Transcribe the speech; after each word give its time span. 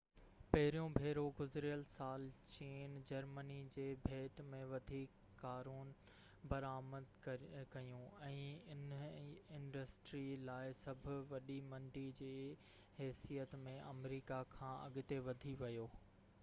پهريون 0.51 0.93
ڀيرو 0.99 1.23
گذريل 1.39 1.81
سال 1.89 2.23
چين 2.53 2.93
جرمني 3.09 3.57
جي 3.75 3.83
ڀيٽ 4.05 4.39
۾ 4.53 4.61
وڌيڪ 4.71 5.19
ڪارون 5.43 5.91
برآمد 6.53 7.11
ڪيون 7.27 8.07
۽ 8.31 8.39
اِنهي 8.77 9.21
انڊسٽري 9.59 10.25
لاءِ 10.51 10.73
سڀ 10.83 11.09
وڏي 11.35 11.59
منڊي 11.75 12.07
جي 12.21 12.33
حيثيت 13.03 13.57
۾ 13.69 13.79
آمريڪا 13.95 14.41
کان 14.57 14.73
اڳتي 14.89 15.25
وڌي 15.29 15.55
ويو 15.63 15.87